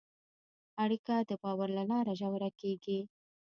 [0.83, 2.99] اړیکه د باور له لارې ژوره کېږي.